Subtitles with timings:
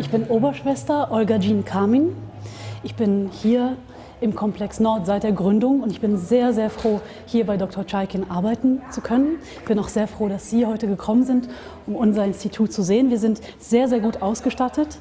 [0.00, 2.14] Ich bin Oberschwester Olga Jean Kamin.
[2.84, 3.76] Ich bin hier
[4.20, 7.84] im Komplex Nord seit der Gründung und ich bin sehr, sehr froh, hier bei Dr.
[7.84, 9.38] Chaikin arbeiten zu können.
[9.58, 11.48] Ich bin auch sehr froh, dass Sie heute gekommen sind,
[11.86, 13.10] um unser Institut zu sehen.
[13.10, 14.98] Wir sind sehr, sehr gut ausgestattet.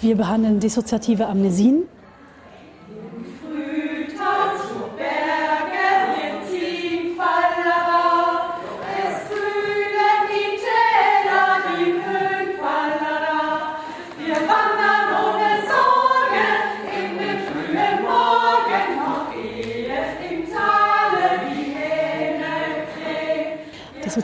[0.00, 1.82] Wir behandeln dissoziative Amnesien.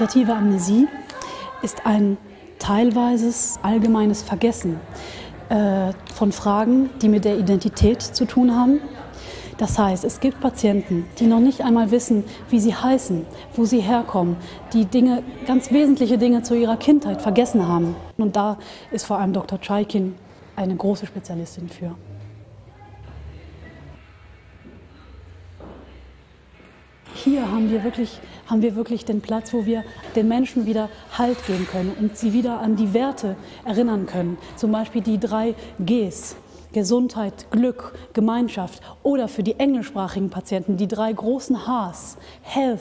[0.00, 0.88] Dissoziative Amnesie
[1.60, 2.16] ist ein
[2.58, 4.80] teilweises allgemeines Vergessen
[5.50, 8.80] äh, von Fragen, die mit der Identität zu tun haben.
[9.58, 13.80] Das heißt, es gibt Patienten, die noch nicht einmal wissen, wie sie heißen, wo sie
[13.80, 14.36] herkommen,
[14.72, 17.94] die Dinge, ganz wesentliche Dinge zu ihrer Kindheit vergessen haben.
[18.16, 18.56] Und da
[18.90, 19.60] ist vor allem Dr.
[19.60, 20.14] Chaikin
[20.56, 21.94] eine große Spezialistin für.
[27.22, 28.18] Hier haben wir wirklich
[28.50, 29.84] haben wir wirklich den Platz, wo wir
[30.16, 34.38] den Menschen wieder Halt geben können und sie wieder an die Werte erinnern können.
[34.56, 36.36] Zum Beispiel die drei Gs.
[36.72, 42.16] Gesundheit, Glück, Gemeinschaft oder für die englischsprachigen Patienten die drei großen Hs.
[42.42, 42.80] Health,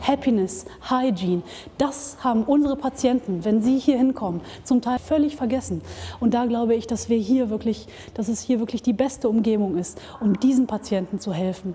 [0.00, 1.42] Happiness, Hygiene,
[1.78, 5.80] das haben unsere Patienten, wenn sie hier hinkommen, zum Teil völlig vergessen.
[6.20, 9.76] Und da glaube ich, dass wir hier wirklich, dass es hier wirklich die beste Umgebung
[9.78, 11.74] ist, um diesen Patienten zu helfen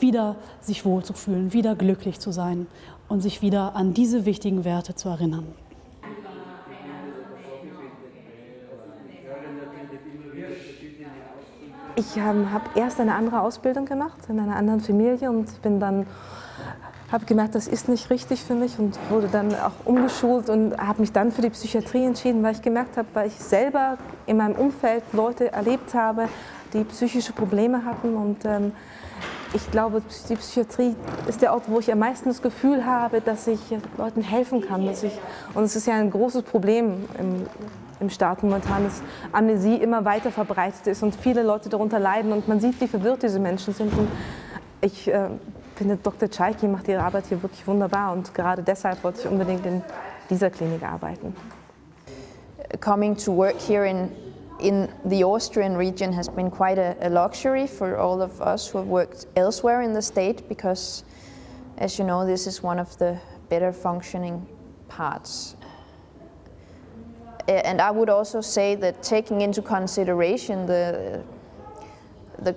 [0.00, 2.66] wieder sich wohlzufühlen, wieder glücklich zu sein
[3.08, 5.46] und sich wieder an diese wichtigen Werte zu erinnern.
[11.96, 16.06] Ich ähm, habe erst eine andere Ausbildung gemacht in einer anderen Familie und bin dann
[17.10, 21.00] habe gemerkt, das ist nicht richtig für mich und wurde dann auch umgeschult und habe
[21.00, 24.54] mich dann für die Psychiatrie entschieden, weil ich gemerkt habe, weil ich selber in meinem
[24.54, 26.28] Umfeld Leute erlebt habe,
[26.72, 28.72] die psychische Probleme hatten und ähm,
[29.52, 30.94] ich glaube, die Psychiatrie
[31.26, 33.60] ist der Ort, wo ich am meisten das Gefühl habe, dass ich
[33.98, 34.86] Leuten helfen kann.
[34.86, 35.12] Dass ich,
[35.54, 37.46] und es ist ja ein großes Problem im,
[37.98, 39.02] im Staat momentan, dass
[39.32, 43.22] Amnesie immer weiter verbreitet ist und viele Leute darunter leiden und man sieht, wie verwirrt
[43.22, 43.92] diese Menschen sind.
[43.96, 44.08] Und
[44.80, 45.28] ich äh,
[45.74, 46.30] finde, Dr.
[46.30, 49.82] Chaiki macht ihre Arbeit hier wirklich wunderbar und gerade deshalb wollte ich unbedingt in
[50.30, 51.34] dieser Klinik arbeiten.
[52.80, 54.10] Coming to work here in
[54.60, 58.78] in the Austrian region has been quite a, a, luxury for all of us who
[58.78, 61.04] have worked elsewhere in the state because,
[61.78, 63.18] as you know, this is one of the
[63.48, 64.46] better functioning
[64.88, 65.56] parts.
[67.48, 71.24] And I would also say that taking into consideration the,
[72.38, 72.54] the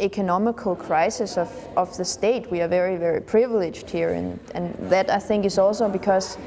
[0.00, 4.14] economical crisis of, of the state, we are very, very privileged here.
[4.14, 6.38] And, and that I think is also because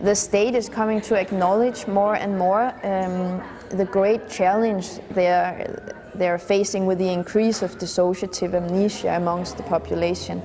[0.00, 6.38] the state is coming to acknowledge more and more um, the great challenge they're, they're
[6.38, 10.42] facing with the increase of dissociative amnesia amongst the population.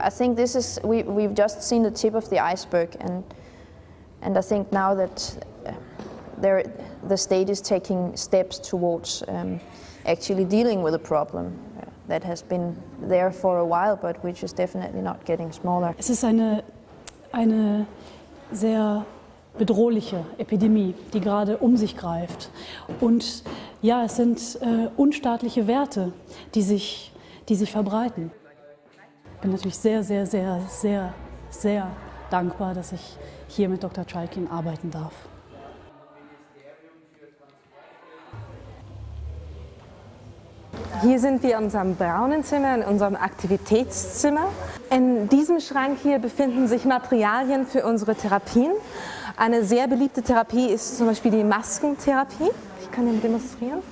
[0.00, 3.22] I think this is, we, we've just seen the tip of the iceberg, and,
[4.22, 5.72] and I think now that uh,
[6.38, 6.64] there,
[7.08, 9.60] the state is taking steps towards um,
[10.06, 14.42] actually dealing with a problem uh, that has been there for a while, but which
[14.42, 15.94] is definitely not getting smaller.
[15.98, 16.64] Es ist eine,
[17.32, 17.86] eine
[18.52, 19.04] sehr
[19.58, 22.50] bedrohliche Epidemie, die gerade um sich greift.
[23.00, 23.44] Und
[23.80, 26.12] ja, es sind äh, unstaatliche Werte,
[26.54, 27.12] die sich,
[27.48, 28.30] die sich verbreiten.
[29.34, 31.14] Ich bin natürlich sehr, sehr, sehr, sehr,
[31.50, 31.90] sehr
[32.30, 33.16] dankbar, dass ich
[33.48, 34.04] hier mit Dr.
[34.06, 35.12] Chalkin arbeiten darf.
[41.02, 44.48] Hier sind wir in unserem braunen Zimmer, in unserem Aktivitätszimmer.
[44.88, 48.70] In diesem Schrank hier befinden sich Materialien für unsere Therapien.
[49.36, 52.50] Eine sehr beliebte Therapie ist zum Beispiel die Maskentherapie.
[52.82, 53.82] Ich kann dir demonstrieren.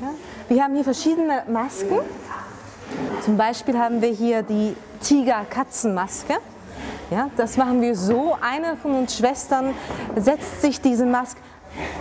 [0.00, 0.08] Ja.
[0.48, 2.00] Wir haben hier verschiedene Masken.
[3.24, 6.34] Zum Beispiel haben wir hier die Tiger-Katzenmaske.
[7.10, 8.36] Ja, das machen wir so.
[8.40, 9.74] Eine von uns Schwestern
[10.16, 11.40] setzt sich diese Maske.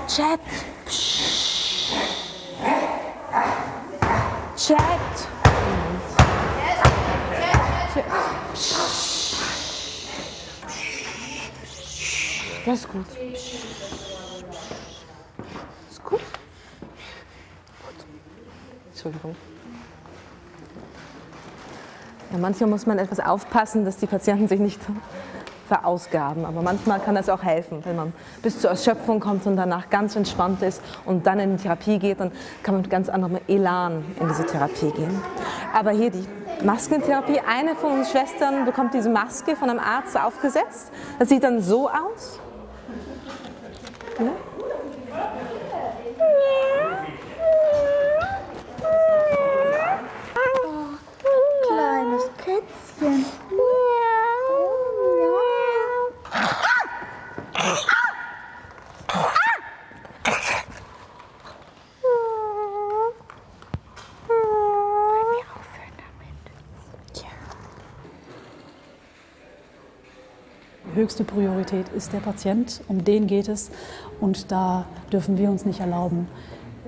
[0.08, 0.40] Chat.
[4.56, 4.78] Chat.
[12.66, 13.06] Das ist gut.
[15.90, 16.22] Ist gut?
[16.22, 18.06] Gut.
[18.92, 19.36] Entschuldigung.
[22.32, 24.80] Ja, manchmal muss man etwas aufpassen, dass die Patienten sich nicht
[25.68, 26.46] verausgaben.
[26.46, 30.16] Aber manchmal kann das auch helfen, wenn man bis zur Erschöpfung kommt und danach ganz
[30.16, 32.32] entspannt ist und dann in die Therapie geht, dann
[32.64, 35.22] kann man mit ganz anderem Elan in diese Therapie gehen.
[35.74, 36.26] Aber hier die
[36.64, 37.42] Maskentherapie.
[37.46, 40.92] Eine von uns Schwestern bekommt diese Maske von einem Arzt aufgesetzt.
[41.20, 42.40] Das sieht dann so aus.
[44.20, 44.53] Ja?
[70.94, 73.72] Höchste Priorität ist der Patient, um den geht es
[74.20, 76.28] und da dürfen wir uns nicht erlauben,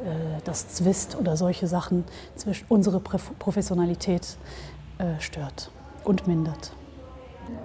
[0.03, 2.05] äh, dass Zwist oder solche Sachen
[2.35, 4.37] zwischen unsere Professionalität
[4.97, 5.71] äh, stört
[6.03, 6.71] und mindert.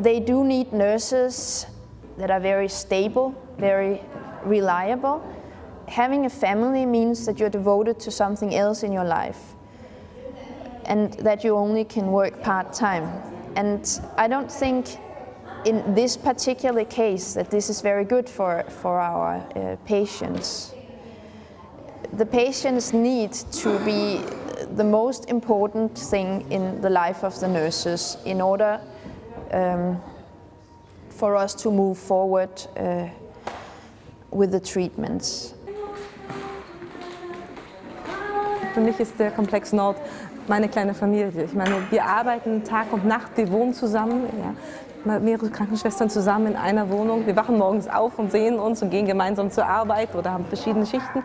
[0.02, 1.66] They do need nurses
[2.18, 4.00] that are very stable, very
[4.46, 5.20] reliable.
[5.86, 9.54] Having a family means that you're devoted to something else in your life
[10.86, 13.08] and that you only can work part time.
[13.56, 13.80] And
[14.16, 14.98] I don't think
[15.64, 20.74] in this particular case that this is very good for, for our uh, patients.
[22.12, 24.22] The patients need to be
[24.76, 28.80] the most important thing in the life of the nurses in order
[29.52, 30.00] um,
[31.08, 33.08] for us to move forward uh,
[34.30, 35.54] with the treatments.
[38.74, 39.96] Für mich ist der Komplex Nord
[40.46, 41.44] meine kleine Familie.
[41.44, 44.28] Ich meine, wir arbeiten Tag und Nacht, wir wohnen zusammen.
[44.38, 44.54] Ja.
[45.04, 47.26] Mehrere Krankenschwestern zusammen in einer Wohnung.
[47.26, 50.84] Wir wachen morgens auf und sehen uns und gehen gemeinsam zur Arbeit oder haben verschiedene
[50.84, 51.22] Schichten.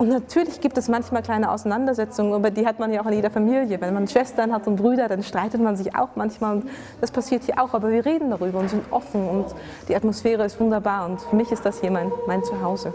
[0.00, 3.30] Und natürlich gibt es manchmal kleine Auseinandersetzungen, aber die hat man ja auch in jeder
[3.30, 3.80] Familie.
[3.82, 6.56] Wenn man Schwestern hat und Brüder, dann streitet man sich auch manchmal.
[6.56, 6.70] Und
[7.02, 9.46] das passiert hier auch, aber wir reden darüber und sind offen und
[9.88, 11.04] die Atmosphäre ist wunderbar.
[11.06, 12.94] Und für mich ist das hier mein, mein Zuhause.